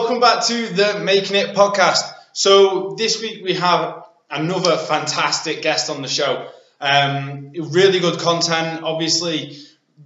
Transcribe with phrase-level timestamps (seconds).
[0.00, 2.10] welcome back to the Making It podcast.
[2.32, 6.48] So, this week we have another fantastic guest on the show.
[6.80, 8.82] Um, really good content.
[8.82, 9.58] Obviously,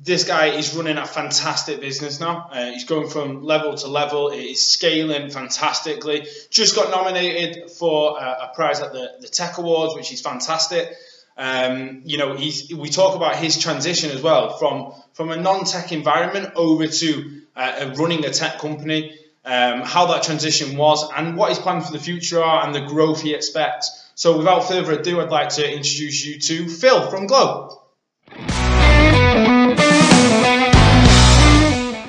[0.03, 2.49] this guy is running a fantastic business now.
[2.51, 4.31] Uh, he's going from level to level.
[4.31, 6.27] It is scaling fantastically.
[6.51, 10.93] Just got nominated for a, a prize at the, the Tech Awards, which is fantastic.
[11.37, 15.93] Um, you know, he's, we talk about his transition as well from from a non-tech
[15.93, 21.51] environment over to uh, running a tech company, um, how that transition was, and what
[21.51, 24.11] his plans for the future are, and the growth he expects.
[24.15, 27.83] So, without further ado, I'd like to introduce you to Phil from Glow.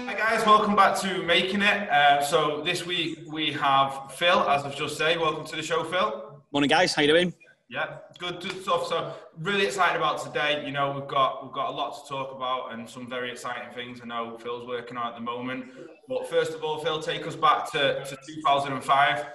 [0.06, 1.90] Hi guys, welcome back to Making It.
[1.90, 5.20] Uh, so this week we have Phil, as I've just said.
[5.20, 6.42] Welcome to the show, Phil.
[6.52, 6.94] Morning, guys.
[6.94, 7.34] How you doing?
[7.76, 8.88] Yeah, good, stuff.
[8.88, 10.64] So really excited about today.
[10.66, 13.74] You know, we've got we've got a lot to talk about and some very exciting
[13.74, 14.00] things.
[14.02, 15.66] I know Phil's working on at the moment.
[16.08, 19.26] But first of all, Phil, take us back to, to 2005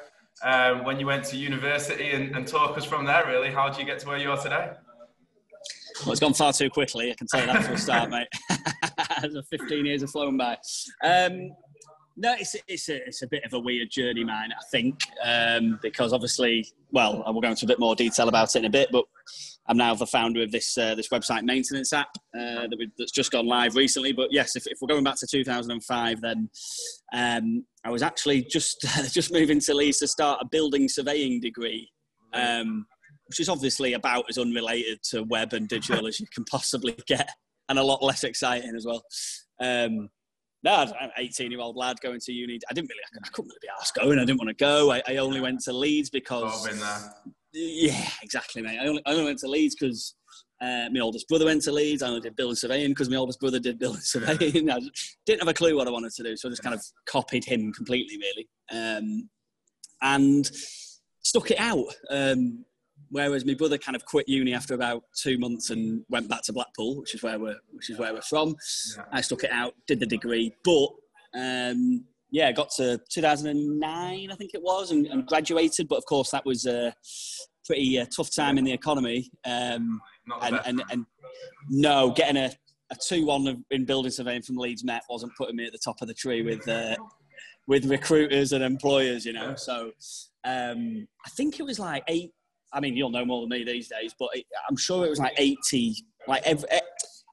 [0.43, 3.27] um, when you went to university and, and talk us from there.
[3.27, 4.71] Really, how did you get to where you are today?
[6.01, 7.11] Well, it's gone far too quickly.
[7.11, 8.29] I can tell you that for a start, mate.
[9.51, 10.57] 15 years have flown by.
[11.05, 11.51] Um,
[12.21, 15.79] no, it's, it's, a, it's a bit of a weird journey, man, I think, um,
[15.83, 18.71] because obviously, well, I will go into a bit more detail about it in a
[18.71, 19.07] bit, but
[19.67, 23.31] I'm now the founder of this uh, this website maintenance app uh, that that's just
[23.33, 24.13] gone live recently.
[24.13, 26.51] But yes, if, if we're going back to 2005, then
[27.15, 31.91] um, I was actually just just moving to Leeds to start a building surveying degree.
[32.33, 32.87] Um,
[33.29, 37.31] which is obviously about as unrelated to web and digital as you can possibly get,
[37.69, 39.05] and a lot less exciting as well.
[39.61, 40.11] Um,
[40.63, 42.59] no, I'm 18 year old lad going to uni.
[42.69, 44.19] I didn't really, I couldn't really be asked going.
[44.19, 44.93] I didn't want to go.
[44.93, 46.69] I, I only went to Leeds because.
[46.69, 47.11] Oh,
[47.53, 48.79] yeah, exactly, mate.
[48.81, 50.15] I only, I only went to Leeds because
[50.61, 52.03] uh, my oldest brother went to Leeds.
[52.03, 54.71] I only did building surveying because my oldest brother did building surveying.
[54.71, 54.81] I
[55.27, 57.45] didn't have a clue what I wanted to do, so I just kind of copied
[57.45, 59.29] him completely, really, um,
[60.03, 60.51] and
[61.23, 61.87] stuck it out.
[62.11, 62.65] Um,
[63.11, 66.53] whereas my brother kind of quit uni after about two months and went back to
[66.53, 68.55] Blackpool, which is where we're which is where we're from.
[68.97, 69.05] Yeah.
[69.13, 70.89] I stuck it out, did the degree, but
[71.35, 75.89] um, yeah, got to 2009, I think it was, and, and graduated.
[75.89, 76.95] But of course, that was a
[77.67, 79.31] pretty uh, tough time in the economy.
[79.45, 80.01] Um,
[80.43, 81.07] and, and, and
[81.69, 82.51] no, getting a,
[82.91, 86.09] a two-one in building surveying from Leeds Met wasn't putting me at the top of
[86.09, 86.97] the tree with uh,
[87.67, 89.55] with recruiters and employers, you know.
[89.55, 89.93] So
[90.45, 92.33] um, I think it was like eight
[92.73, 94.31] I mean, you'll know more than me these days, but
[94.69, 96.81] I'm sure it was like 80, like every, eh,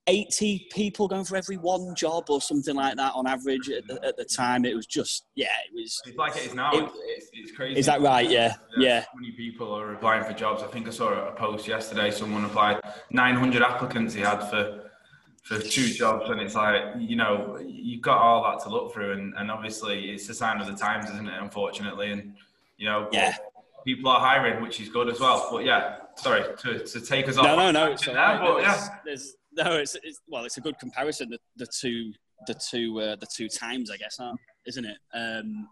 [0.07, 4.03] 80 people going for every one job or something like that on average at the,
[4.05, 4.65] at the time.
[4.65, 6.01] It was just, yeah, it was.
[6.05, 6.71] It's like it is now.
[6.71, 7.79] It, it's, it's, crazy.
[7.79, 8.27] Is that right?
[8.27, 8.55] Yeah.
[8.77, 9.01] Yeah.
[9.01, 10.63] So many people are applying for jobs.
[10.63, 12.09] I think I saw a post yesterday.
[12.09, 12.79] Someone applied
[13.11, 14.87] 900 applicants he had for
[15.43, 19.13] for two jobs and it's like you know you've got all that to look through
[19.13, 22.33] and, and obviously it's a sign of the times isn't it unfortunately and
[22.77, 23.33] you know yeah
[23.87, 25.47] people are hiring, which is good as well.
[25.49, 27.45] But yeah, sorry to, to take us off.
[27.45, 27.91] No, no, no.
[27.93, 28.59] It's right.
[28.61, 28.87] yeah.
[29.05, 31.29] There's, no, it's, it's, well, it's a good comparison.
[31.29, 32.11] The, the two,
[32.47, 34.19] the two, uh, the two times, I guess,
[34.65, 34.97] isn't it?
[35.13, 35.69] Um,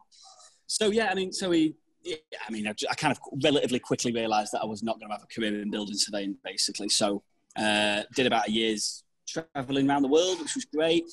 [0.66, 2.16] so yeah, I mean, so we, yeah,
[2.48, 5.16] I mean, I, I, kind of relatively quickly realised that I was not going to
[5.16, 6.88] have a career in building surveying, basically.
[6.88, 7.22] So
[7.58, 11.06] uh, did about a year's traveling around the world, which was great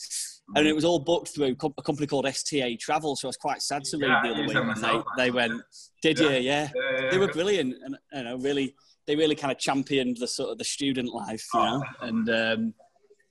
[0.55, 3.17] and it was all booked through a company called STA Travel.
[3.17, 4.77] So I was quite sad to read yeah, the other week.
[5.17, 5.63] They, they went,
[6.03, 6.31] "Did yeah.
[6.31, 6.39] you?
[6.41, 6.69] Yeah.
[6.75, 8.75] Yeah, they were brilliant, and you know, really,
[9.07, 11.79] they really kind of championed the sort of the student life, you oh.
[11.79, 12.31] know, and.
[12.31, 12.75] Um,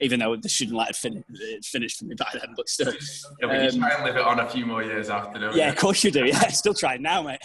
[0.03, 1.23] even though the student life had fin-
[1.63, 2.91] finished for me by then, but still.
[2.91, 2.97] Yeah,
[3.41, 5.65] but um, you try and live it on a few more years after, don't Yeah,
[5.65, 5.73] you?
[5.73, 6.25] of course you do.
[6.25, 7.37] Yeah, still trying now, mate.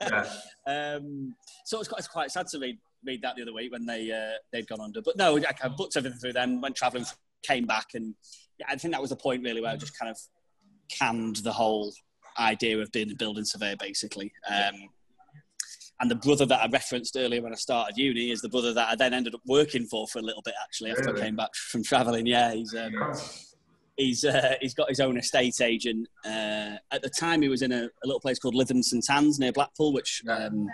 [0.00, 0.24] yeah.
[0.66, 1.34] um,
[1.66, 3.86] so it was quite, it's quite sad to read read that the other week when
[3.86, 5.02] they uh, they'd gone under.
[5.02, 7.04] But no, I, I booked everything through them, went travelling,
[7.42, 8.14] came back, and
[8.58, 10.18] yeah, I think that was the point really where I just kind of
[10.90, 11.92] canned the whole
[12.38, 14.32] idea of being a building surveyor, basically.
[14.48, 14.88] Um,
[16.00, 18.88] and the brother that I referenced earlier when I started uni is the brother that
[18.88, 21.20] I then ended up working for for a little bit actually after really?
[21.20, 22.26] I came back from travelling.
[22.26, 22.94] Yeah, he's um,
[23.96, 26.08] he's uh, he's got his own estate agent.
[26.24, 29.38] Uh, at the time, he was in a, a, little place called Lytham St Anne's
[29.38, 30.68] near Blackpool, which um,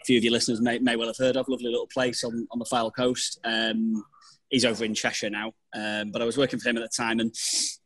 [0.00, 1.48] a few of your listeners may, may well have heard of.
[1.48, 3.38] Lovely little place on, on the Fylde coast.
[3.44, 4.04] Um,
[4.50, 5.52] he's over in Cheshire now.
[5.74, 7.34] Um, but I was working for him at the time, and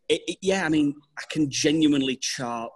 [0.09, 2.73] it, it, yeah, I mean, I can genuinely chart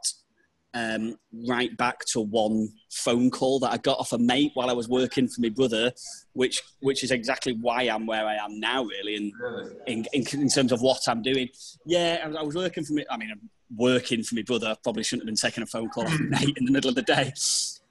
[0.75, 1.17] um,
[1.49, 4.89] right back to one phone call that I got off a mate while I was
[4.89, 5.93] working for my brother,
[6.35, 9.33] which which is exactly why I'm where I am now, really, in
[9.87, 11.49] in, in, in terms of what I'm doing.
[11.87, 13.05] Yeah, I, I was working for me.
[13.11, 14.69] I mean, I'm working for my brother.
[14.69, 16.91] I probably shouldn't have been taking a phone call off a mate in the middle
[16.91, 17.33] of the day.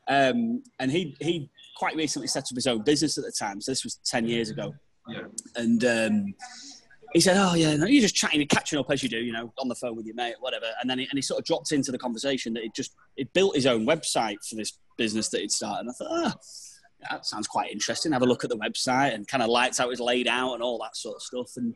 [0.10, 3.62] Um, and he he quite recently set up his own business at the time.
[3.62, 4.74] So this was ten years ago.
[5.10, 5.22] Yeah.
[5.56, 6.34] And um,
[7.14, 9.32] he said, "Oh yeah, no, you're just chatting, and catching up as you do, you
[9.32, 11.46] know, on the phone with your mate, whatever." And then he, and he sort of
[11.46, 15.30] dropped into the conversation that he just he built his own website for this business
[15.30, 15.82] that he'd started.
[15.82, 16.36] And I thought, ah,
[17.10, 18.12] that sounds quite interesting.
[18.12, 20.64] Have a look at the website and kind of lights how it's laid out and
[20.64, 21.52] all that sort of stuff.
[21.56, 21.76] And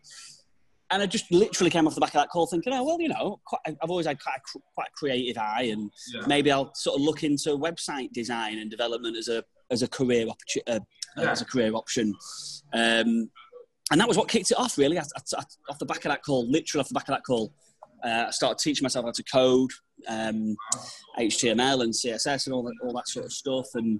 [0.91, 3.09] and I just literally came off the back of that call thinking, oh well, you
[3.09, 6.21] know, quite, I've always had quite a, quite a creative eye, and yeah.
[6.27, 10.27] maybe I'll sort of look into website design and development as a as a career
[10.27, 10.79] opportunity, uh,
[11.17, 11.31] yeah.
[11.31, 12.13] as a career option.
[12.73, 13.29] Um,
[13.91, 14.97] and that was what kicked it off, really.
[14.97, 17.23] I, I, I, off the back of that call, literally off the back of that
[17.25, 17.53] call,
[18.03, 19.71] uh, I started teaching myself how to code,
[20.07, 20.55] um,
[21.19, 23.99] HTML and CSS and all that, all that sort of stuff, and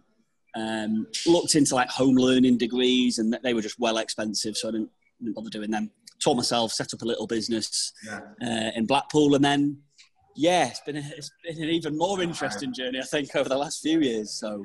[0.56, 4.72] um, looked into like home learning degrees, and they were just well expensive, so I
[4.72, 4.90] didn't,
[5.20, 5.92] didn't bother doing them.
[6.24, 8.20] Taught myself, set up a little business yeah.
[8.42, 9.78] uh, in Blackpool, and then
[10.36, 13.58] yeah, it's been a, it's been an even more interesting journey, I think, over the
[13.58, 14.32] last few years.
[14.32, 14.64] So,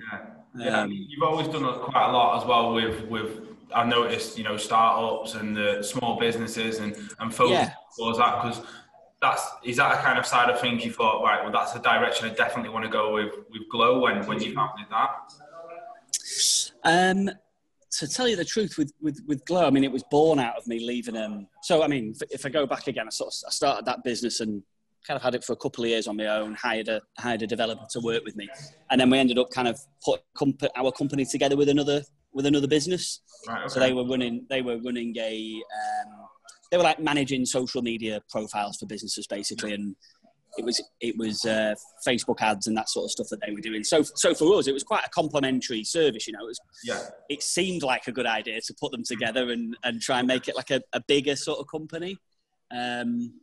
[0.56, 3.40] yeah, um, you've always done quite a lot as well with with
[3.74, 7.72] I noticed, you know, startups and the small businesses and and focus yeah.
[7.96, 8.62] towards that because
[9.20, 11.42] that's is that a kind of side of things you thought right?
[11.42, 14.54] Well, that's the direction I definitely want to go with with Glow when when you
[14.54, 15.32] founded that.
[16.84, 17.30] Um,
[17.92, 20.56] to tell you the truth, with, with, with Glow, I mean, it was born out
[20.56, 21.16] of me leaving.
[21.16, 24.04] Um, so, I mean, if I go back again, I sort of I started that
[24.04, 24.62] business and
[25.06, 27.42] kind of had it for a couple of years on my own, hired a, hired
[27.42, 28.48] a developer to work with me.
[28.90, 32.02] And then we ended up kind of put comp- our company together with another
[32.32, 33.22] with another business.
[33.48, 33.68] Right, okay.
[33.68, 35.62] So they were running they were running a
[36.04, 36.26] um,
[36.70, 39.96] they were like managing social media profiles for businesses basically, and
[40.58, 41.74] it was it was uh,
[42.06, 43.84] Facebook ads and that sort of stuff that they were doing.
[43.84, 46.26] So so for us, it was quite a complementary service.
[46.26, 47.02] You know, it was yeah.
[47.28, 50.48] It seemed like a good idea to put them together and and try and make
[50.48, 52.18] it like a, a bigger sort of company.
[52.70, 53.34] Um,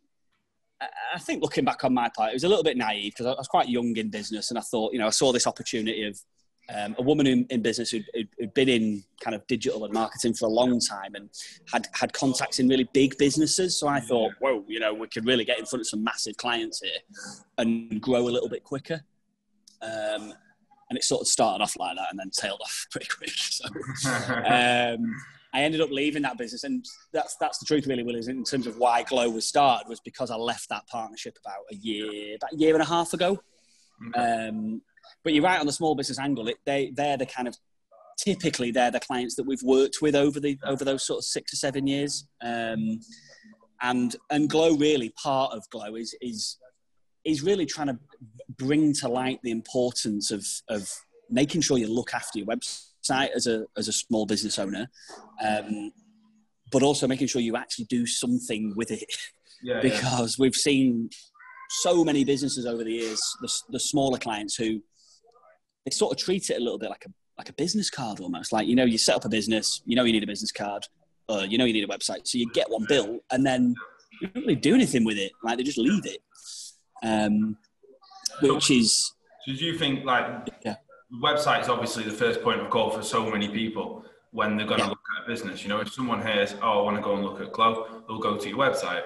[1.14, 3.36] I think looking back on my part, it was a little bit naive because I
[3.36, 6.20] was quite young in business, and I thought, you know, I saw this opportunity of
[6.74, 10.34] um, a woman in, in business who'd, who'd, been in kind of digital and marketing
[10.34, 11.30] for a long time and
[11.72, 13.78] had had contacts in really big businesses.
[13.78, 16.38] So I thought, whoa, you know, we could really get in front of some massive
[16.38, 17.00] clients here
[17.58, 19.02] and grow a little bit quicker.
[19.82, 20.34] Um,
[20.90, 23.32] and it sort of started off like that and then tailed off pretty quick.
[23.32, 25.14] So um,
[25.54, 28.16] I ended up leaving that business, and that's that's the truth, really, Will.
[28.16, 31.66] Is in terms of why Glow was started was because I left that partnership about
[31.72, 33.40] a year, about a year and a half ago.
[34.16, 34.82] Um,
[35.24, 36.48] but you're right on the small business angle.
[36.48, 37.56] It, they they're the kind of
[38.18, 41.54] typically they're the clients that we've worked with over the over those sort of six
[41.54, 42.28] or seven years.
[42.42, 43.00] Um,
[43.82, 46.58] and and Glow really part of Glow is is
[47.26, 48.00] is really trying to
[48.58, 50.90] bring to light the importance of of
[51.30, 54.90] making sure you look after your website as a as a small business owner,
[55.44, 55.92] um,
[56.72, 59.16] but also making sure you actually do something with it.
[59.62, 60.44] Yeah, because yeah.
[60.44, 61.10] we've seen
[61.82, 64.82] so many businesses over the years, the, the smaller clients who
[65.86, 68.52] they sort of treat it a little bit like a like a business card almost.
[68.52, 70.88] Like you know, you set up a business, you know, you need a business card,
[71.30, 73.76] or you know, you need a website, so you get one built, and then
[74.22, 75.32] you don't really do anything with it.
[75.44, 76.22] Like they just leave it,
[77.04, 77.58] um,
[78.42, 79.14] which is.
[79.46, 80.76] So do you think like yeah.
[81.22, 84.80] website is obviously the first point of call for so many people when they're going
[84.80, 84.90] to yeah.
[84.90, 85.64] look at a business?
[85.64, 88.20] You know, if someone hears, "Oh, I want to go and look at Glow," they'll
[88.20, 89.04] go to your website.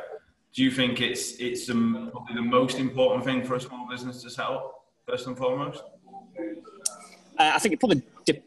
[0.53, 1.73] Do you think it's it's the,
[2.11, 5.81] probably the most important thing for a small business to set up first and foremost?
[7.39, 8.41] I think it probably de-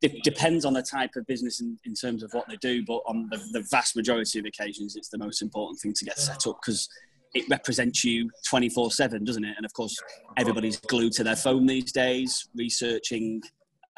[0.00, 3.02] de- depends on the type of business in, in terms of what they do, but
[3.06, 6.46] on the, the, vast majority of occasions, it's the most important thing to get set
[6.46, 6.88] up because
[7.34, 9.54] it represents you 24 7, doesn't it?
[9.56, 9.96] And of course,
[10.36, 13.42] everybody's glued to their phone these days, researching.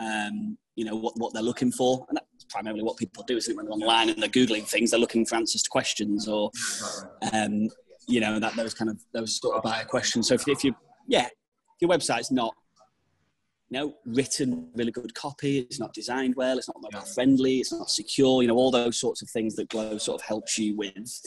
[0.01, 3.37] Um, you know what, what they're looking for, and that's primarily what people do.
[3.37, 3.57] Isn't?
[3.57, 6.53] When they're online and they're googling things, they're looking for answers to questions, or
[7.33, 7.69] um,
[8.07, 10.29] you know that those kind of those sort of buyer questions.
[10.29, 10.77] So if, if you,
[11.09, 11.29] yeah,
[11.81, 12.55] your website's not
[13.71, 15.59] you know, written really good copy.
[15.59, 16.57] It's not designed well.
[16.57, 17.59] It's not mobile friendly.
[17.59, 18.41] It's not secure.
[18.41, 21.21] You know, all those sorts of things that Glow sort of helps you with.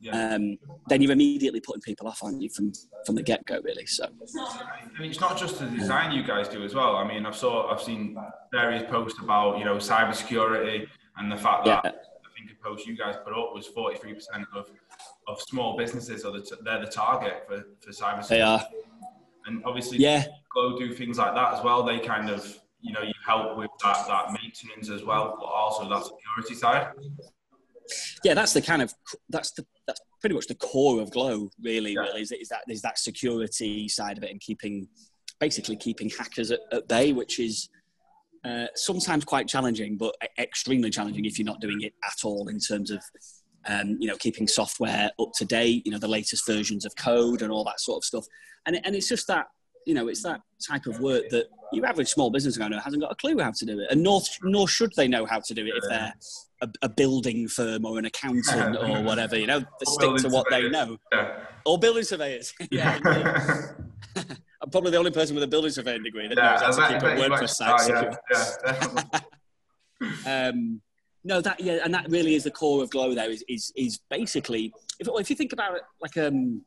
[0.00, 0.34] Yeah.
[0.34, 2.72] Um, then you're immediately putting people off, aren't you, from
[3.04, 3.86] from the get go, really?
[3.86, 4.06] So.
[4.06, 6.94] I mean, it's not just the design you guys do as well.
[6.94, 8.16] I mean, I've saw I've seen
[8.52, 10.86] various posts about you know cybersecurity
[11.16, 11.90] and the fact that yeah.
[11.90, 14.70] I think a post you guys put up was 43 percent of
[15.26, 18.28] of small businesses are the t- they're the target for for cybersecurity.
[18.28, 18.64] They are.
[19.48, 21.82] And obviously, yeah, Glow do things like that as well.
[21.82, 25.88] They kind of, you know, you help with that, that maintenance as well, but also
[25.88, 26.92] that security side.
[28.22, 28.92] Yeah, that's the kind of
[29.30, 31.50] that's the that's pretty much the core of Glow.
[31.62, 32.00] Really, yeah.
[32.00, 34.86] really is, is that is that security side of it and keeping
[35.40, 37.70] basically keeping hackers at, at bay, which is
[38.44, 42.58] uh, sometimes quite challenging, but extremely challenging if you're not doing it at all in
[42.58, 43.02] terms of
[43.66, 47.42] um, you know keeping software up to date, you know the latest versions of code
[47.42, 48.26] and all that sort of stuff
[48.66, 49.46] and, and it's just that
[49.88, 53.10] you know, it's that type of work that your average small business owner hasn't got
[53.10, 55.64] a clue how to do it, and nor nor should they know how to do
[55.64, 56.12] it if they're
[56.60, 59.38] a, a building firm or an accountant or whatever.
[59.38, 60.50] You know, they stick to what surveyors.
[60.50, 60.98] they know.
[61.10, 61.40] Yeah.
[61.64, 62.52] Or building surveyors.
[62.70, 62.98] yeah.
[64.60, 66.94] I'm probably the only person with a building surveying degree that yeah, knows how to
[66.94, 68.18] keep a WordPress site
[70.26, 70.82] yeah, um,
[71.28, 73.14] no, that yeah, and that really is the core of Glow.
[73.14, 76.62] There is is is basically if if you think about it like um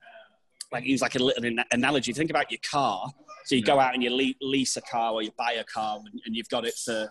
[0.72, 2.14] like use like a little analogy.
[2.14, 3.12] Think about your car.
[3.46, 6.22] So you go out and you lease a car or you buy a car and,
[6.26, 7.10] and you've got it for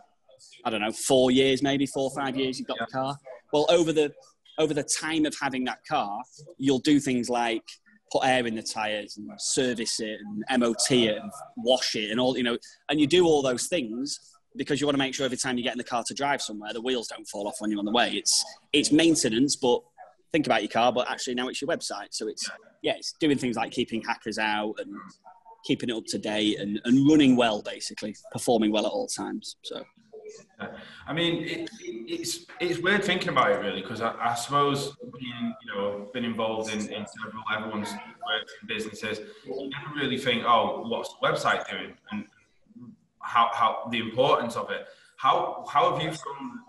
[0.65, 2.59] I don't know four years, maybe four or five years.
[2.61, 2.87] You've got yeah.
[2.87, 3.17] the car.
[3.53, 4.13] Well, over the
[4.57, 6.23] over the time of having that car,
[6.57, 7.65] you'll do things like
[8.13, 12.21] put air in the tires and service it and MOT it and wash it and
[12.21, 12.57] all you know.
[12.89, 14.21] And you do all those things
[14.57, 16.43] because you want to make sure every time you get in the car to drive
[16.43, 18.13] somewhere, the wheels don't fall off when you're on the way.
[18.13, 19.81] It's it's maintenance, but
[20.33, 22.09] think about your car, but actually now it's your website.
[22.11, 22.49] So it's
[22.83, 24.95] yeah, it's doing things like keeping hackers out and
[25.65, 29.57] keeping it up to date and, and running well, basically performing well at all times.
[29.63, 29.85] So.
[31.07, 34.95] I mean, it, it, it's it's weird thinking about it really because I, I, suppose
[35.19, 37.93] being you know been involved in, in several everyone's
[38.67, 42.27] businesses, you never really think, oh, what's the website doing and
[43.31, 44.87] how, how the importance of it.
[45.17, 46.65] How how have you from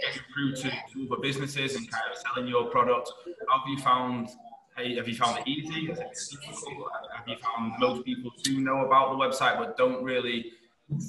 [0.00, 3.12] getting through to, to other businesses and kind of selling your product?
[3.48, 4.28] How have you found
[4.76, 5.86] have you found it easy?
[5.88, 10.52] Have you found most people do know about the website but don't really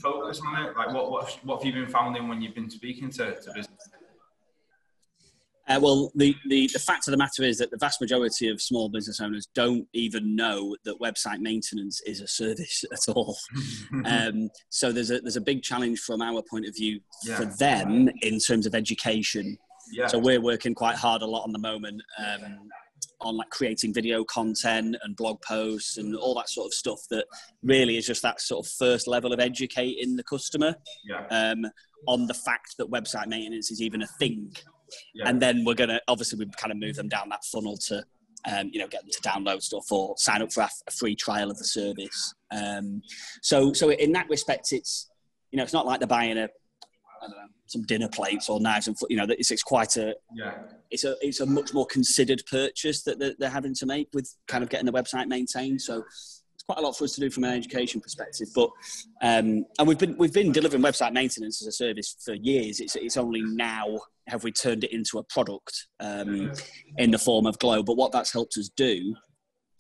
[0.02, 0.76] focus on it?
[0.76, 3.90] Like, what what, what have you been finding when you've been speaking to, to business?
[5.68, 8.62] Uh, well, the, the, the fact of the matter is that the vast majority of
[8.62, 13.38] small business owners don't even know that website maintenance is a service at all.
[14.06, 17.38] um, so there's a, there's a big challenge from our point of view yeah.
[17.38, 19.58] for them in terms of education.
[19.92, 20.08] Yeah.
[20.08, 22.70] So we're working quite hard a lot on the moment um,
[23.22, 27.26] on like creating video content and blog posts and all that sort of stuff that
[27.64, 31.26] really is just that sort of first level of educating the customer yeah.
[31.28, 31.66] um,
[32.08, 34.54] on the fact that website maintenance is even a thing.
[35.14, 35.30] Yeah.
[35.30, 38.04] And then we're going to, obviously, we kind of move them down that funnel to,
[38.52, 41.16] um, you know, get them to download stuff or sign up for a, a free
[41.16, 42.34] trial of the service.
[42.52, 43.02] Um,
[43.42, 45.10] so, so in that respect, it's,
[45.52, 46.50] you know, it's not like they're buying a
[47.24, 50.16] I don't know, some dinner plates or knives and you know it's, it's quite a
[50.36, 50.54] yeah.
[50.92, 54.36] it's a it's a much more considered purchase that they're, they're having to make with
[54.48, 56.04] kind of getting the website maintained so
[56.64, 58.70] it's quite a lot for us to do from an education perspective but
[59.22, 62.80] um, and we've been we've been delivering website maintenance as a service for years.
[62.80, 66.52] It's, it's only now have we turned it into a product um,
[66.98, 67.84] in the form of glow.
[67.84, 69.16] But what that's helped us do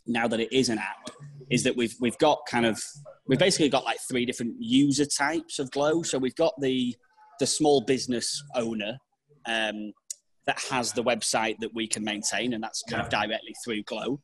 [0.05, 1.09] now that it is an app
[1.49, 2.81] is that we've we've got kind of
[3.27, 6.03] we've basically got like three different user types of glow.
[6.03, 6.95] So we've got the
[7.39, 8.97] the small business owner
[9.45, 9.93] um,
[10.45, 14.19] that has the website that we can maintain, and that's kind of directly through Glow.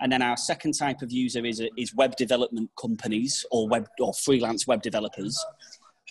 [0.00, 4.14] And then our second type of user is, is web development companies or web or
[4.14, 5.36] freelance web developers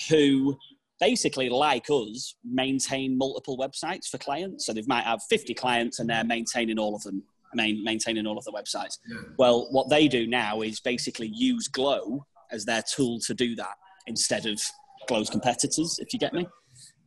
[0.10, 0.58] who
[1.00, 4.66] basically, like us, maintain multiple websites for clients.
[4.66, 8.38] So they might have 50 clients and they're maintaining all of them, main, maintaining all
[8.38, 8.98] of the websites.
[9.08, 9.22] Yeah.
[9.38, 13.76] Well, what they do now is basically use Glow as their tool to do that
[14.08, 14.60] instead of
[15.08, 16.48] close competitors, if you get me.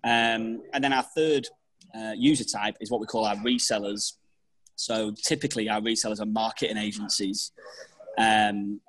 [0.05, 1.49] Um, and then our third
[1.95, 4.15] uh, user type is what we call our resellers.
[4.81, 7.53] So typically, our resellers are marketing agencies.
[8.17, 8.81] Um,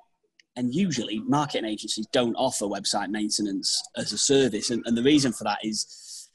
[0.56, 4.70] and usually, marketing agencies don't offer website maintenance as a service.
[4.70, 6.30] And, and the reason for that is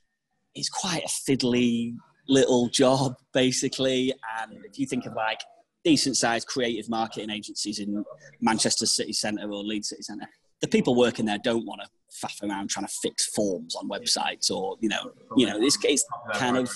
[0.54, 1.96] it's quite a fiddly
[2.28, 4.12] little job, basically.
[4.40, 5.40] And if you think of like
[5.84, 8.04] decent sized creative marketing agencies in
[8.40, 10.28] Manchester City Centre or Leeds City Centre,
[10.60, 11.88] the people working there don't want to
[12.26, 16.02] faff around trying to fix forms on websites or you know you know this case
[16.34, 16.70] kind of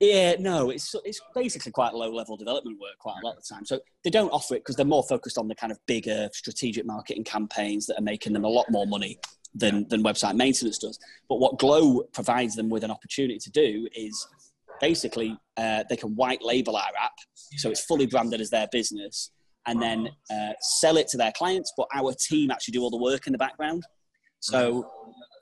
[0.00, 3.54] yeah no it's it's basically quite low level development work quite a lot of the
[3.54, 3.64] time.
[3.64, 6.84] So they don't offer it because they're more focused on the kind of bigger strategic
[6.86, 9.18] marketing campaigns that are making them a lot more money
[9.54, 10.98] than than website maintenance does.
[11.28, 14.26] But what glow provides them with an opportunity to do is
[14.80, 17.14] basically uh, they can white label our app.
[17.56, 19.30] So it's fully branded as their business
[19.66, 22.96] and then uh, sell it to their clients but our team actually do all the
[22.96, 23.84] work in the background.
[24.40, 24.88] So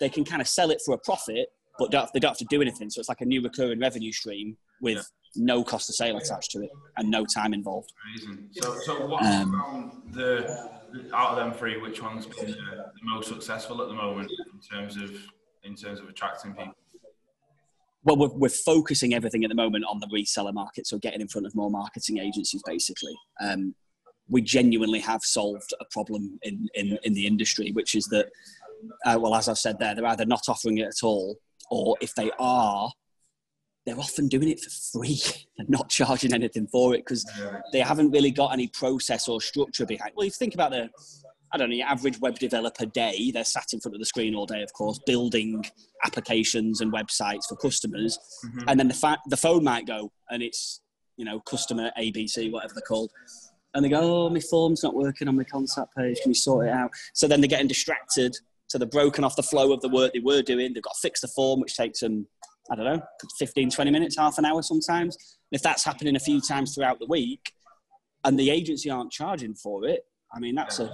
[0.01, 2.47] they can kind of sell it for a profit, but don't, they don't have to
[2.49, 2.91] do anything.
[2.91, 5.03] So it's like a new recurring revenue stream with yeah.
[5.37, 7.93] no cost of sale attached to it and no time involved.
[8.17, 8.49] Amazing.
[8.53, 10.71] So, so what's um, the
[11.13, 14.61] out of them three, which one's been the, the most successful at the moment in
[14.61, 15.11] terms of
[15.65, 16.75] in terms of attracting people?
[18.05, 21.29] well, we're, we're, focusing everything at the moment on the reseller market, so getting in
[21.29, 23.15] front of more marketing agencies, basically.
[23.41, 23.75] Um,
[24.29, 28.27] we genuinely have solved a problem in, in, in the industry, which is that
[29.07, 31.37] uh, well, as I've said there, they're either not offering it at all,
[31.71, 32.91] or if they are,
[33.87, 35.21] they're often doing it for free
[35.59, 37.25] and not charging anything for it because
[37.73, 40.13] they haven't really got any process or structure behind.
[40.17, 40.91] Well, if you think about the
[41.55, 44.35] I don't know, your average web developer day, they're sat in front of the screen
[44.35, 45.65] all day, of course, building
[46.05, 48.19] applications and websites for customers.
[48.45, 48.69] Mm-hmm.
[48.69, 50.81] And then the, fa- the phone might go and it's,
[51.17, 53.13] you know, customer ABC, whatever they're called.
[53.73, 56.19] And they go, oh, my form's not working on my contact page.
[56.23, 56.91] Can you sort it out?
[57.13, 58.37] So then they're getting distracted.
[58.75, 60.75] So they're broken off the flow of the work they were doing.
[60.75, 62.27] They've got to fix the form, which takes them,
[62.73, 63.01] I don't know,
[63.39, 65.15] 15, 20 minutes, half an hour sometimes.
[65.15, 67.53] And if that's happening a few times throughout the week
[68.25, 70.01] and the agency aren't charging for it,
[70.35, 70.91] I mean, that's a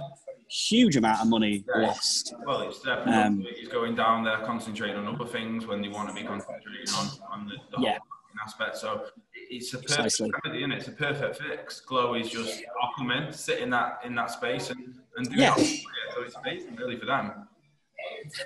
[0.47, 1.87] huge amount of money yeah.
[1.87, 2.35] lost.
[2.45, 6.13] Well, it's definitely um, going down there concentrating on other things when they want to
[6.13, 7.97] be concentrating on, on the, the yeah.
[8.45, 8.77] aspect.
[8.77, 11.79] So it's a perfect remedy, and it's a perfect fix.
[11.79, 15.35] Glow is just I'll come in, sit in that in that space, and, and do
[15.35, 15.55] yeah.
[15.55, 15.65] that.
[16.13, 17.47] So it's amazing, really, for them.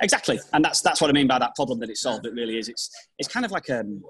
[0.02, 2.26] Exactly, and that's that's what I mean by that problem that it solved.
[2.26, 2.70] It really is.
[2.70, 4.02] It's it's kind of like um,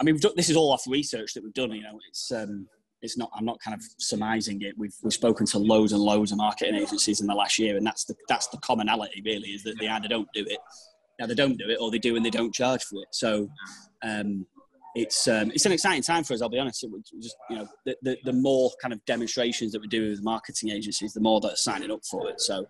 [0.00, 1.72] I mean, this is all off research that we've done.
[1.72, 2.68] You know, it's um,
[3.02, 3.30] it's not.
[3.34, 4.74] I'm not kind of surmising it.
[4.76, 7.86] We've we've spoken to loads and loads of marketing agencies in the last year, and
[7.86, 10.58] that's the that's the commonality really is that they either don't do it,
[11.18, 13.08] now they don't do it, or they do and they don't charge for it.
[13.12, 13.48] So.
[14.02, 14.46] Um,
[14.98, 16.40] it's um, it's an exciting time for us.
[16.40, 16.82] I'll be honest.
[16.82, 20.22] It just you know the, the, the more kind of demonstrations that we do with
[20.22, 22.40] marketing agencies, the more that are signing up for it.
[22.40, 22.66] So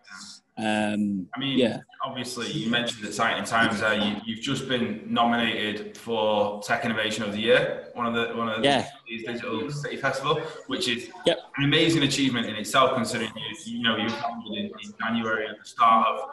[0.58, 1.80] um, I mean, yeah.
[2.02, 3.94] obviously, you mentioned exciting times there.
[3.94, 8.48] You, have just been nominated for Tech Innovation of the Year, one of the one
[8.48, 8.88] of yeah.
[9.06, 11.38] these digital city festival, which is yep.
[11.58, 12.94] an amazing achievement in itself.
[12.94, 16.30] Considering you, you know you founded in, in January at the start of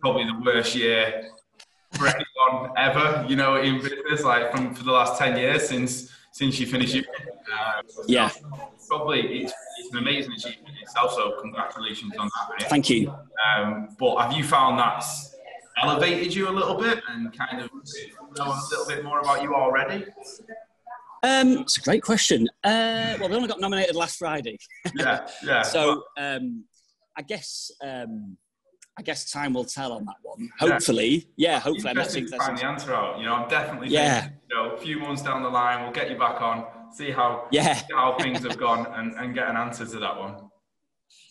[0.00, 1.28] probably the worst year
[1.92, 3.26] for anyone ever.
[3.28, 6.96] You know, in business, like from for the last ten years since since you finished.
[6.96, 8.30] Uh, yeah,
[8.88, 11.14] probably it's, it's an amazing achievement itself.
[11.14, 12.28] So congratulations on
[12.58, 12.68] that.
[12.68, 13.10] Thank you.
[13.56, 15.34] Um, but have you found that's
[15.82, 17.70] elevated you a little bit and kind of
[18.36, 20.04] know a little bit more about you already?
[21.22, 22.46] Um, it's a great question.
[22.62, 24.58] Uh, well, we only got nominated last Friday.
[24.94, 25.62] yeah, yeah.
[25.74, 26.64] so um,
[27.16, 28.36] I guess um,
[28.98, 30.48] I guess time will tell on that one.
[30.58, 31.52] Hopefully, yeah.
[31.52, 33.18] yeah hopefully, I'm not to find the answer out.
[33.18, 34.20] You know, I'm definitely yeah.
[34.22, 37.10] Thinking, you know, a few months down the line, we'll get you back on, see
[37.10, 40.36] how yeah how things have gone, and, and get an answer to that one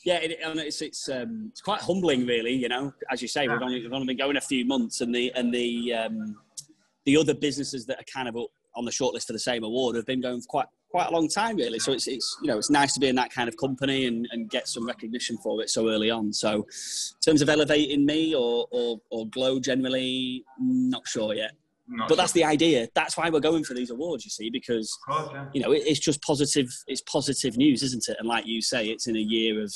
[0.06, 2.54] yeah, it, it's it's um, it's quite humbling, really.
[2.54, 5.14] You know, as you say, we've only we've only been going a few months, and
[5.14, 6.38] the and the um,
[7.06, 8.38] the other businesses that are kind of
[8.76, 11.28] on the shortlist for the same award have been going for quite quite a long
[11.28, 11.78] time, really.
[11.78, 14.28] So it's it's you know it's nice to be in that kind of company and,
[14.32, 16.32] and get some recognition for it so early on.
[16.32, 21.52] So, in terms of elevating me or or, or Glow generally, not sure yet.
[21.88, 22.88] Not but that's the idea.
[22.96, 24.98] That's why we're going for these awards, you see, because
[25.54, 26.70] you know it, it's just positive.
[26.88, 28.16] It's positive news, isn't it?
[28.18, 29.74] And like you say, it's in a year of,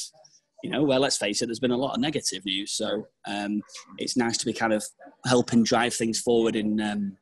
[0.64, 2.72] you know, well, let's face it, there's been a lot of negative news.
[2.72, 3.62] So um,
[3.98, 4.84] it's nice to be kind of
[5.26, 7.18] helping drive things forward in, um,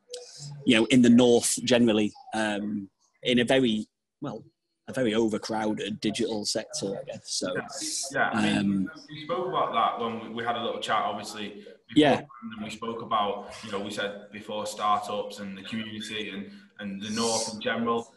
[0.64, 2.88] you know, in the north generally, um,
[3.22, 3.86] in a very
[4.20, 4.44] well
[4.88, 7.20] a very overcrowded digital sector, I guess.
[7.24, 7.54] So,
[8.12, 11.62] yeah, I mean, um, we spoke about that when we had a little chat, obviously.
[11.94, 12.22] yeah.
[12.56, 17.02] And we spoke about, you know, we said before startups and the community and, and
[17.02, 18.14] the North in general,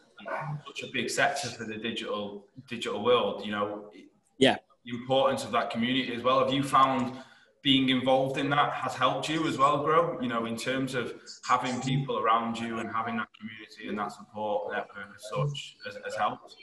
[0.66, 3.90] such a big sector for the digital digital world, you know.
[4.38, 4.56] Yeah.
[4.86, 6.38] The importance of that community as well.
[6.42, 7.16] Have you found
[7.62, 11.14] being involved in that has helped you as well grow you know in terms of
[11.48, 15.96] having people around you and having that community and that support network as such has,
[16.04, 16.54] has helped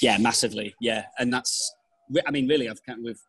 [0.00, 1.74] yeah massively yeah and that's
[2.26, 3.20] i mean really i've kind of, we've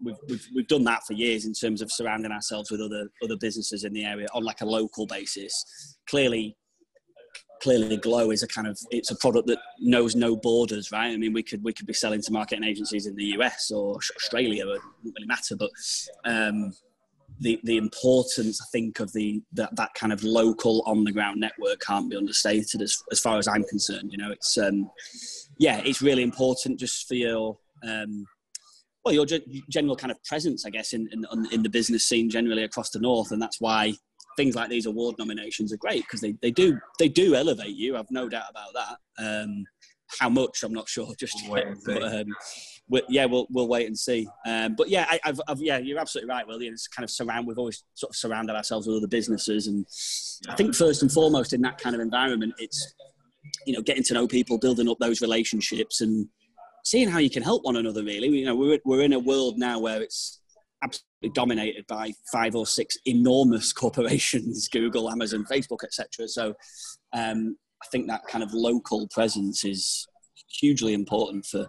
[0.00, 3.36] We've, we've, we've done that for years in terms of surrounding ourselves with other other
[3.36, 5.96] businesses in the area on like a local basis.
[6.08, 6.56] Clearly,
[7.62, 11.10] clearly glow is a kind of it's a product that knows no borders right?
[11.10, 13.96] I mean we could we could be selling to marketing agencies in the us or
[13.96, 15.56] australia it doesn't really matter.
[15.56, 15.70] But
[16.24, 16.72] um,
[17.40, 21.38] the the importance i think of the that, that kind of local on the ground
[21.38, 24.32] network can't be understated as, as far as i'm concerned you know?
[24.32, 24.90] It's um,
[25.58, 28.26] yeah it's really important just for your um,
[29.04, 29.26] well your
[29.68, 32.98] general kind of presence i guess in, in in the business scene generally across the
[32.98, 33.30] north.
[33.30, 33.94] And that's why
[34.38, 37.96] things like these award nominations are great because they, they do they do elevate you.
[37.96, 38.96] I've no doubt about that.
[39.22, 39.64] Um,
[40.20, 42.26] how much I'm not sure just we'll yet, but, um,
[43.10, 44.28] yeah, we'll we'll wait and see.
[44.46, 46.72] Um, but yeah, I, have yeah, you're absolutely right, William.
[46.72, 47.46] It's kind of surround.
[47.46, 49.84] We've always sort of surrounded ourselves with other businesses, and
[50.48, 52.94] I think first and foremost in that kind of environment, it's
[53.66, 56.28] you know getting to know people, building up those relationships, and
[56.84, 58.04] seeing how you can help one another.
[58.04, 60.40] Really, you know, we're we're in a world now where it's
[61.34, 66.54] dominated by five or six enormous corporations google amazon facebook etc so
[67.12, 70.06] um, i think that kind of local presence is
[70.60, 71.66] hugely important for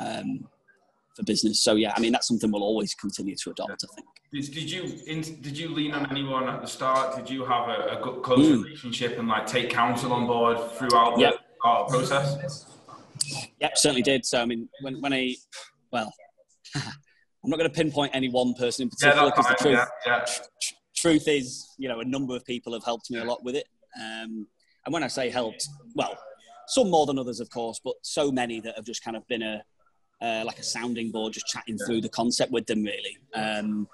[0.00, 0.48] um,
[1.14, 1.60] for business.
[1.62, 4.06] So yeah i mean that's something we'll always continue to adopt i think.
[4.32, 7.16] Did, did you did you lean on anyone at the start?
[7.16, 8.64] Did you have a, a good close mm.
[8.64, 11.38] relationship and like take counsel on board throughout the
[11.88, 12.66] process?
[13.60, 14.24] Yep certainly did.
[14.24, 15.34] So i mean when, when i
[15.92, 16.12] well
[17.44, 20.18] I'm not going to pinpoint any one person in particular because yeah, the truth, yeah,
[20.18, 20.24] yeah.
[20.24, 23.56] tr- truth is, you know, a number of people have helped me a lot with
[23.56, 23.66] it.
[23.96, 24.46] Um,
[24.84, 26.16] and when I say helped, well,
[26.68, 29.42] some more than others, of course, but so many that have just kind of been
[29.42, 29.62] a
[30.22, 33.18] uh, like a sounding board, just chatting through the concept with them, really.
[33.34, 33.88] Um,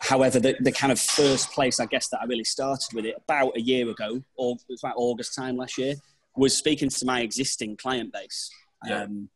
[0.00, 3.16] however, the, the kind of first place, I guess, that I really started with it
[3.24, 5.96] about a year ago, or it was about August time last year,
[6.36, 8.48] was speaking to my existing client base.
[8.86, 9.02] Yeah.
[9.02, 9.28] Um,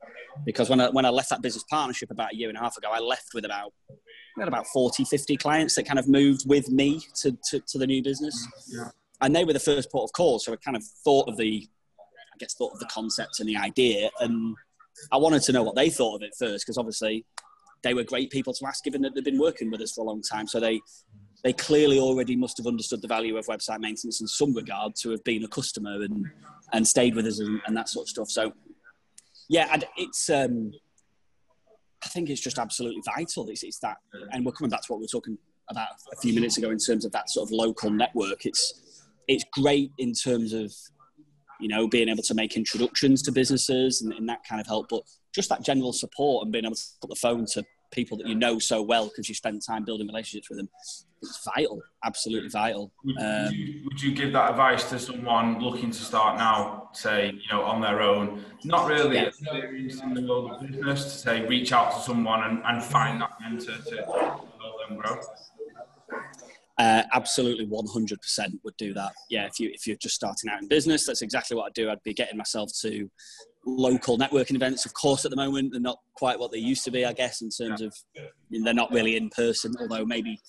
[0.44, 2.76] because when I, when I left that business partnership about a year and a half
[2.76, 3.72] ago, I left with about
[4.36, 7.78] we had about 40, 50 clients that kind of moved with me to, to, to
[7.78, 8.46] the new business.
[8.68, 8.88] Yeah.
[9.20, 10.38] And they were the first port of call.
[10.38, 11.68] So I kind of thought of the,
[12.00, 14.10] I guess, thought of the concept and the idea.
[14.20, 14.56] And
[15.10, 17.26] I wanted to know what they thought of it first, because obviously
[17.82, 20.04] they were great people to ask, given that they've been working with us for a
[20.04, 20.46] long time.
[20.46, 20.80] So they,
[21.44, 25.10] they clearly already must have understood the value of website maintenance in some regard to
[25.10, 26.26] have been a customer and,
[26.72, 28.30] and stayed with us and, and that sort of stuff.
[28.30, 28.52] So,
[29.52, 30.72] yeah, and it's, um,
[32.02, 33.50] I think it's just absolutely vital.
[33.50, 33.98] It's, it's that,
[34.32, 35.36] and we're coming back to what we were talking
[35.68, 38.46] about a few minutes ago in terms of that sort of local network.
[38.46, 40.72] It's, it's great in terms of,
[41.60, 44.86] you know, being able to make introductions to businesses and, and that kind of help,
[44.88, 45.02] but
[45.34, 48.34] just that general support and being able to put the phone to people that you
[48.34, 50.68] know so well because you spend time building relationships with them.
[51.22, 52.92] It's vital, absolutely vital.
[53.04, 56.88] Would, Um, would, you, would you give that advice to someone looking to start now,
[56.94, 59.26] say, you know, on their own, not really Yeah.
[59.26, 63.20] experienced in the world of business, to say, reach out to someone and, and find
[63.20, 65.20] that mentor to help them grow?
[66.78, 69.12] Uh, absolutely, one hundred percent would do that.
[69.28, 71.90] Yeah, if you if you're just starting out in business, that's exactly what I'd do.
[71.90, 73.08] I'd be getting myself to
[73.64, 74.86] local networking events.
[74.86, 77.04] Of course, at the moment, they're not quite what they used to be.
[77.04, 79.74] I guess in terms of I mean, they're not really in person.
[79.80, 80.40] Although maybe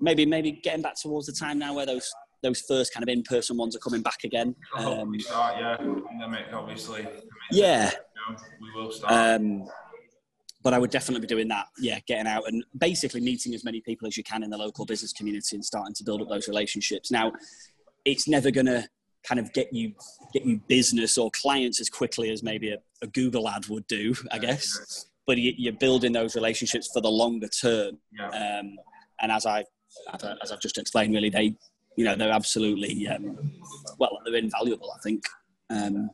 [0.00, 2.10] maybe maybe getting back towards the time now where those
[2.42, 4.54] those first kind of in person ones are coming back again.
[4.76, 5.76] Um, we start, yeah.
[5.76, 7.06] Pandemic, obviously.
[7.50, 7.90] yeah,
[8.60, 9.12] we will start.
[9.12, 9.68] Um,
[10.62, 11.66] but I would definitely be doing that.
[11.78, 14.84] Yeah, getting out and basically meeting as many people as you can in the local
[14.84, 17.10] business community and starting to build up those relationships.
[17.10, 17.32] Now,
[18.04, 18.88] it's never going to
[19.24, 19.92] kind of get you
[20.32, 24.14] get you business or clients as quickly as maybe a, a Google ad would do,
[24.32, 25.06] I guess.
[25.26, 27.98] But you, you're building those relationships for the longer term.
[28.12, 28.28] yeah.
[28.28, 28.76] Um,
[29.20, 29.64] and as I
[30.42, 31.54] as I've just explained, really, they
[31.96, 33.52] you know they're absolutely um,
[33.98, 34.92] well, they're invaluable.
[34.96, 35.24] I think.
[35.70, 36.10] Um,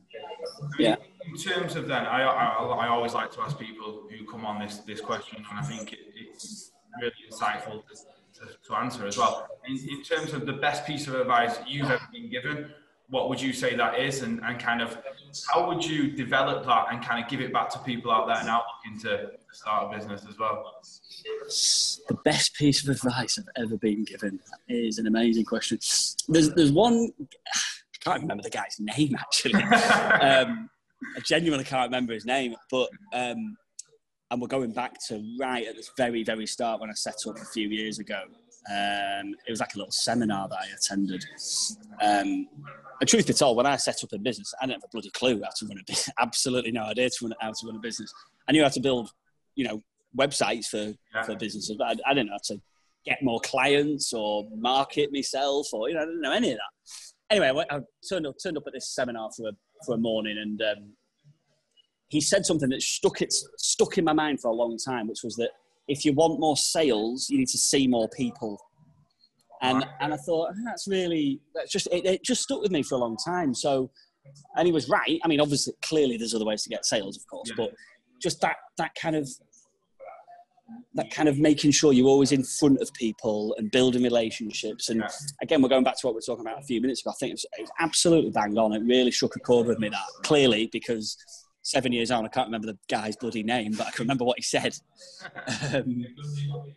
[0.78, 0.96] yeah.
[1.26, 4.60] In terms of then, I, I, I always like to ask people who come on
[4.60, 9.16] this, this question, and I think it, it's really insightful to, to, to answer as
[9.16, 9.48] well.
[9.66, 12.70] In, in terms of the best piece of advice you've ever been given,
[13.10, 14.98] what would you say that is, and, and kind of
[15.52, 18.42] how would you develop that and kind of give it back to people out there
[18.44, 20.80] now looking to start a business as well?
[22.08, 25.78] The best piece of advice I've ever been given is an amazing question.
[26.28, 29.54] There's, there's one, I can't remember the guy's name actually.
[29.62, 30.70] um,
[31.16, 33.56] I genuinely can't remember his name, but, um,
[34.30, 37.36] and we're going back to right at this very, very start when I set up
[37.36, 38.22] a few years ago.
[38.70, 41.24] Um, it was like a little seminar that I attended.
[42.00, 42.48] Um,
[43.00, 45.10] and truth be told, when I set up a business, I didn't have a bloody
[45.10, 46.10] clue how to run a business.
[46.18, 48.12] Absolutely no idea to run, how to run a business.
[48.48, 49.10] I knew how to build,
[49.54, 49.82] you know,
[50.16, 51.22] websites for, Yeah.
[51.24, 52.60] for businesses, but I, I didn't know how to
[53.04, 57.34] get more clients or market myself or, you know, I didn't know any of that.
[57.34, 59.52] Anyway, I, I turned, up, turned up at this seminar for a,
[59.84, 60.92] for a morning and um,
[62.08, 65.22] he said something that stuck, it, stuck in my mind for a long time, which
[65.24, 65.50] was that
[65.88, 68.58] if you want more sales, you need to see more people.
[69.62, 72.82] And, and I thought, "Ah, that's really, that's just, it, it just stuck with me
[72.82, 73.54] for a long time.
[73.54, 73.90] So,
[74.56, 75.18] and he was right.
[75.24, 77.54] I mean, obviously, clearly there's other ways to get sales, of course, Yeah.
[77.56, 77.74] but
[78.20, 79.28] just that, that kind of,
[80.94, 84.88] that kind of making sure you're always in front of people and building relationships.
[84.88, 85.02] And
[85.42, 87.10] again, we're going back to what we were talking about a few minutes ago.
[87.10, 88.72] I think it's, it's absolutely bang on.
[88.72, 91.16] It really shook a chord with me that clearly because
[91.64, 94.38] seven years on, I can't remember the guy's bloody name, but I can remember what
[94.38, 94.78] he said.
[95.74, 96.06] Um,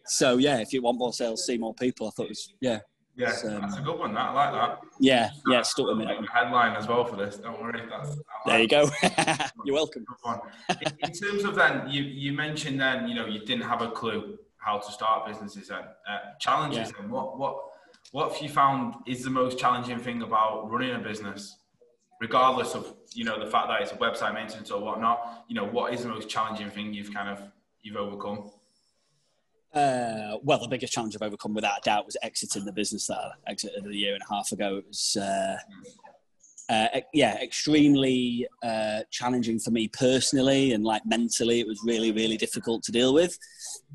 [0.05, 2.07] so yeah, if you want more sales, see more people.
[2.07, 2.79] I thought it was yeah,
[3.15, 4.13] Yeah, um, that's a good one.
[4.13, 4.79] That I like that.
[4.99, 5.59] yeah, yeah.
[5.59, 6.05] It stuck with me.
[6.05, 7.35] Like headline as well for this.
[7.37, 7.81] Don't worry.
[7.89, 8.11] That's,
[8.45, 8.89] I There you go.
[9.65, 10.05] You're welcome.
[11.01, 14.37] In, terms of then, you, you mentioned then, you know, you didn't have a clue
[14.57, 17.01] how to start businesses and Uh, challenges Yeah.
[17.01, 17.57] then, what, what,
[18.11, 21.57] what have you found is the most challenging thing about running a business?
[22.19, 25.65] Regardless of, you know, the fact that it's a website maintenance or whatnot, you know,
[25.65, 27.41] what is the most challenging thing you've kind of,
[27.81, 28.51] you've overcome?
[29.73, 33.17] Uh, well, the biggest challenge I've overcome, without a doubt, was exiting the business that
[33.17, 34.77] I exited a year and a half ago.
[34.77, 35.57] It was, uh,
[36.69, 41.59] uh, yeah, extremely uh, challenging for me personally and like mentally.
[41.59, 43.37] It was really, really difficult to deal with.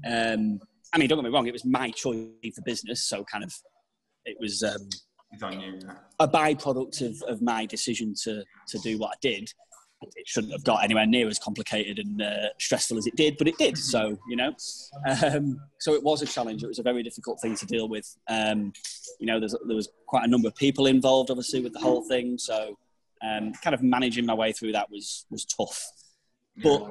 [0.07, 0.61] Um,
[0.93, 3.53] I mean, don't get me wrong; it was my choice for business, so kind of,
[4.25, 4.89] it was um,
[5.33, 5.79] It's on you.
[5.85, 5.95] yeah.
[6.21, 9.51] a byproduct of, of my decision to to do what I did.
[10.17, 13.49] it shouldn't have got anywhere near as complicated and uh, stressful as it did, but
[13.49, 13.79] it did.
[13.79, 14.55] So you know,
[15.23, 16.63] um, so it was a challenge.
[16.63, 18.17] It was a very difficult thing to deal with.
[18.29, 18.73] Um,
[19.19, 22.39] you know, there was quite a number of people involved, obviously, with the whole thing.
[22.39, 22.77] So
[23.23, 25.85] um, kind of managing my way through that was was tough.
[26.63, 26.87] But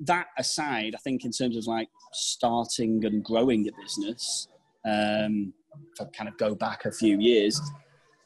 [0.00, 4.48] that aside, I think in terms of like starting and growing a business,
[4.84, 5.52] um,
[5.94, 7.60] if I kind of go back a few years,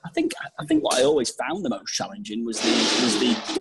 [0.05, 3.61] I think I think what I always found the most challenging was the was the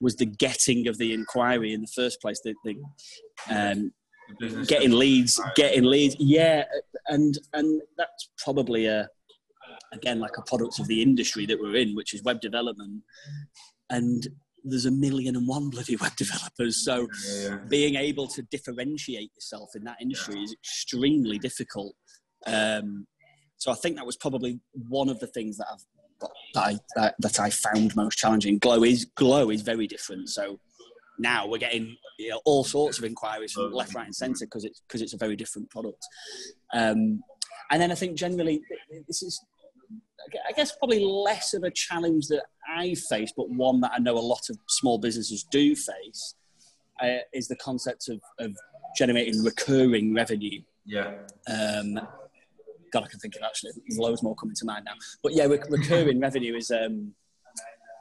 [0.00, 2.40] was the getting of the inquiry in the first place.
[2.44, 2.76] The, the,
[3.50, 3.92] um,
[4.38, 6.64] the getting leads, getting leads, yeah,
[7.06, 9.08] and and that's probably a
[9.92, 13.02] again like a product of the industry that we're in, which is web development,
[13.90, 14.28] and
[14.64, 16.84] there's a million and one bloody web developers.
[16.84, 17.56] So yeah, yeah.
[17.68, 20.44] being able to differentiate yourself in that industry yeah.
[20.44, 21.94] is extremely difficult.
[22.46, 23.06] Um,
[23.56, 25.84] so I think that was probably one of the things that I've
[26.54, 28.58] that I, that, that I found most challenging.
[28.58, 30.30] Glow is glow is very different.
[30.30, 30.58] So
[31.18, 34.64] now we're getting you know, all sorts of inquiries from left, right, and centre because
[34.64, 36.04] it's because it's a very different product.
[36.72, 37.20] Um,
[37.70, 38.62] and then I think generally
[39.06, 39.40] this is,
[40.48, 44.16] I guess, probably less of a challenge that I face, but one that I know
[44.16, 46.34] a lot of small businesses do face,
[47.02, 48.56] uh, is the concept of, of
[48.96, 50.62] generating recurring revenue.
[50.86, 51.14] Yeah.
[51.46, 52.00] Um,
[52.92, 54.94] God, I can think of actually loads more coming to mind now.
[55.22, 57.14] But yeah, recurring revenue is um,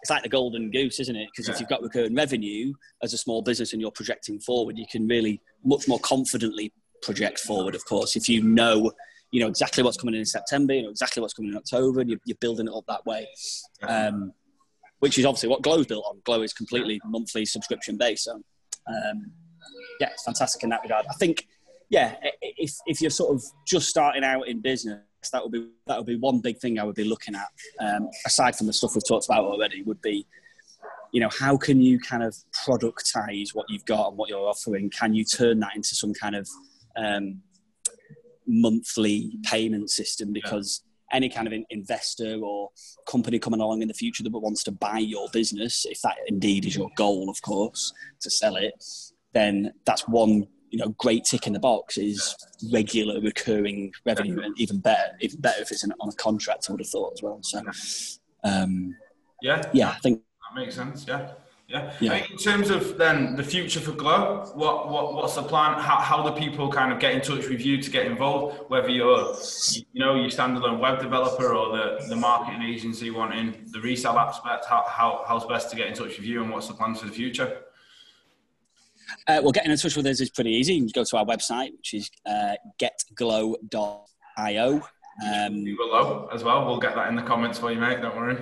[0.02, 1.30] it's like the golden goose, isn't it?
[1.32, 1.54] Because yeah.
[1.54, 5.08] if you've got recurring revenue as a small business and you're projecting forward, you can
[5.08, 6.72] really much more confidently
[7.02, 7.76] project forward.
[7.76, 8.92] Of course, if you know
[9.32, 12.10] you know exactly what's coming in September, you know exactly what's coming in October, and
[12.10, 13.28] you're, you're building it up that way.
[13.84, 14.34] Um,
[15.00, 16.22] which is obviously what Glow's built on.
[16.26, 18.24] Glow is completely monthly subscription based.
[18.24, 18.34] So,
[18.88, 19.32] um,
[20.00, 21.06] yeah, it's fantastic in that regard.
[21.10, 21.48] I think
[21.90, 25.00] yeah, if if you're sort of just starting out in business,
[25.32, 27.48] that would be that would be one big thing I would be looking at.
[27.80, 30.26] Um, aside from the stuff we've talked about already, would be,
[31.14, 34.90] you know, how can you kind of productize what you've got and what you're offering?
[34.90, 36.48] Can you turn that into some kind of
[36.98, 37.42] um,
[38.46, 40.34] monthly payment system?
[40.34, 41.18] Because yeah.
[41.18, 42.70] any kind of investor or
[43.08, 46.66] company coming along in the future that wants to buy your business, if that indeed
[46.66, 48.84] is your goal, of course, to sell it,
[49.34, 52.36] then that's one you know, great tick in the box is
[52.72, 56.68] regular recurring revenue, and even better, even better if it's in, on a contract.
[56.68, 57.40] I would have thought as well.
[57.42, 57.62] So,
[58.44, 58.96] um,
[59.42, 61.06] yeah, yeah, I think that makes sense.
[61.08, 61.32] Yeah.
[61.68, 61.94] Yeah.
[62.00, 62.24] yeah.
[62.32, 65.78] In terms of then the future for Glow, what, what what's the plan?
[65.78, 68.70] How, how do people kind of get in touch with you to get involved?
[68.70, 69.36] Whether you're
[69.74, 74.66] you know your standalone web developer or the, the marketing agency wanting the resale aspect,
[74.66, 77.08] how, how how's best to get in touch with you and what's the plans for
[77.08, 77.64] the future?
[79.28, 80.76] Uh, well, getting in touch with us is pretty easy.
[80.76, 84.84] You can go to our website, which is uh, getglow.io.
[85.26, 86.66] Um, below as well.
[86.66, 88.02] We'll get that in the comments for you, mate.
[88.02, 88.38] Don't worry.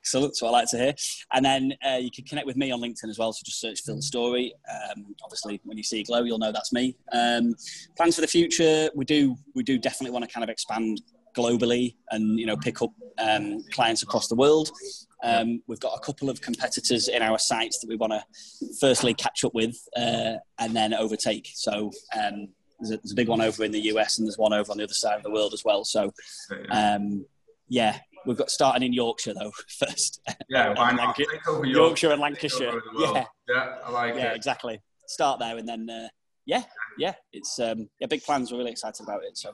[0.00, 0.28] Excellent.
[0.28, 0.94] That's what I like to hear.
[1.32, 3.32] And then uh, you can connect with me on LinkedIn as well.
[3.32, 4.52] So just search Phil Story.
[4.70, 6.96] Um, obviously, when you see Glow, you'll know that's me.
[7.12, 7.54] Um,
[7.96, 11.00] plans for the future: we do we do definitely want to kind of expand
[11.34, 14.70] globally and you know pick up um, clients across the world.
[15.24, 18.22] Um, we've got a couple of competitors in our sights that we want to
[18.78, 21.50] firstly catch up with uh, and then overtake.
[21.54, 24.52] So um, there's, a, there's, a, big one over in the US and there's one
[24.52, 25.84] over on the other side of the world as well.
[25.84, 26.12] So
[26.70, 27.24] um,
[27.68, 30.20] yeah, we've got starting in Yorkshire though first.
[30.48, 31.18] Yeah, why not?
[31.18, 32.82] Yorkshire, Yorkshire and Lancashire.
[32.98, 34.36] Yeah, yeah, I like yeah, it.
[34.36, 34.80] exactly.
[35.06, 36.08] Start there and then uh,
[36.46, 36.64] yeah,
[36.98, 38.52] yeah, it's um, yeah, big plans.
[38.52, 39.38] We're really excited about it.
[39.38, 39.52] So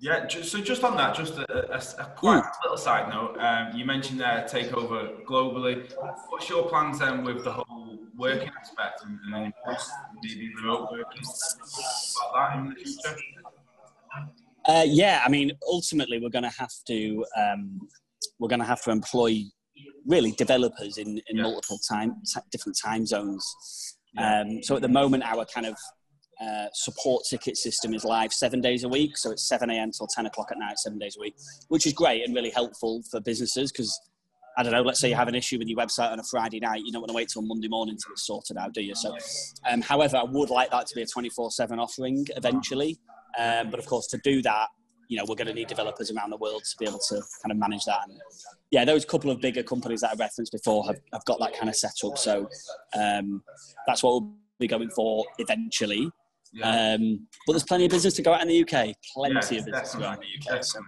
[0.00, 2.50] yeah, so just on that, just a, a, a quite mm.
[2.64, 3.36] little side note.
[3.38, 5.92] Um, you mentioned there takeover globally.
[6.28, 9.52] What's your plans then with the whole working aspect and, and then
[10.22, 13.16] maybe remote working about that in the future?
[14.66, 17.80] Uh, yeah, I mean, ultimately, we're going to have to um,
[18.38, 19.42] we're going to have to employ
[20.06, 21.42] really developers in, in yeah.
[21.42, 22.16] multiple time
[22.50, 23.96] different time zones.
[24.14, 24.40] Yeah.
[24.40, 25.76] Um, so at the moment, our kind of
[26.40, 29.16] uh, support ticket system is live seven days a week.
[29.16, 29.90] So it's 7 a.m.
[29.90, 31.36] till 10 o'clock at night, seven days a week,
[31.68, 33.98] which is great and really helpful for businesses because
[34.56, 36.60] I don't know, let's say you have an issue with your website on a Friday
[36.60, 38.94] night, you don't want to wait till Monday morning until it's sorted out, do you?
[38.94, 39.16] So,
[39.70, 42.98] um, however, I would like that to be a 24 7 offering eventually.
[43.38, 44.68] Um, but of course, to do that,
[45.08, 47.50] you know, we're going to need developers around the world to be able to kind
[47.50, 48.00] of manage that.
[48.08, 48.18] And
[48.70, 51.68] yeah, those couple of bigger companies that I referenced before have, have got that kind
[51.68, 52.18] of set up.
[52.18, 52.48] So
[52.94, 53.42] um,
[53.86, 56.10] that's what we'll be going for eventually.
[56.52, 56.94] Yeah.
[56.94, 58.94] Um, but there's plenty of business to go out in the UK.
[59.14, 60.64] Plenty of business to go out in the UK.
[60.64, 60.80] So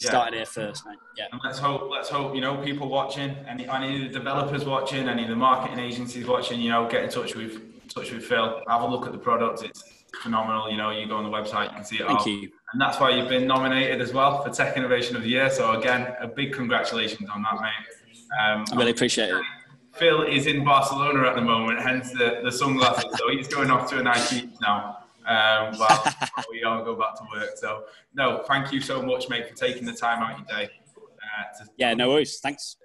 [0.00, 0.08] yeah.
[0.10, 0.98] starting here first, mate.
[1.16, 1.26] Yeah.
[1.32, 1.88] And let's hope.
[1.90, 2.34] Let's hope.
[2.34, 6.26] You know, people watching, any any of the developers watching, any of the marketing agencies
[6.26, 6.60] watching.
[6.60, 8.62] You know, get in touch with touch with Phil.
[8.68, 9.62] Have a look at the product.
[9.64, 9.82] It's
[10.22, 10.70] phenomenal.
[10.70, 12.28] You know, you go on the website, you can see it Thank all.
[12.28, 12.50] You.
[12.72, 15.50] And that's why you've been nominated as well for Tech Innovation of the Year.
[15.50, 17.70] So again, a big congratulations on that, mate.
[18.40, 19.42] Um, I really appreciate it
[19.94, 23.10] Phil is in Barcelona at the moment, hence the, the sunglasses.
[23.18, 24.98] So he's going off to a nice beach now.
[25.26, 26.14] Um, while
[26.50, 27.56] we all go back to work.
[27.56, 30.70] So, no, thank you so much, mate, for taking the time out your day.
[30.96, 32.40] Uh, yeah, no worries.
[32.40, 32.76] Thanks.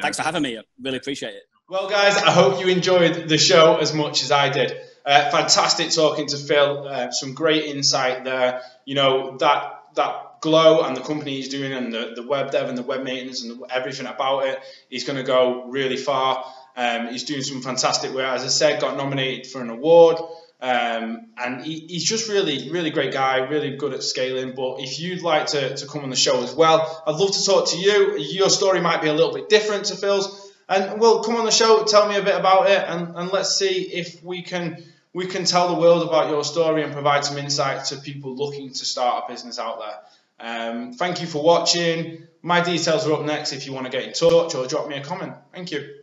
[0.00, 0.58] Thanks for having me.
[0.58, 1.42] I really appreciate it.
[1.68, 4.76] Well, guys, I hope you enjoyed the show as much as I did.
[5.06, 6.86] Uh, fantastic talking to Phil.
[6.86, 8.62] Uh, some great insight there.
[8.84, 12.68] You know that that glow and the company he's doing and the, the web dev
[12.68, 16.44] and the web maintenance and the, everything about it, he's going to go really far.
[16.76, 18.26] Um, he's doing some fantastic work.
[18.26, 20.16] As I said, got nominated for an award.
[20.62, 24.54] Um, and he, he's just really, really great guy, really good at scaling.
[24.54, 27.44] But if you'd like to, to come on the show as well, I'd love to
[27.44, 28.16] talk to you.
[28.16, 30.52] Your story might be a little bit different to Phil's.
[30.68, 33.56] And well, come on the show, tell me a bit about it, and, and let's
[33.56, 37.36] see if we can we can tell the world about your story and provide some
[37.36, 39.98] insight to people looking to start a business out there.
[40.40, 42.26] Um, thank you for watching.
[42.40, 44.96] My details are up next if you want to get in touch or drop me
[44.96, 45.34] a comment.
[45.52, 45.98] Thank you.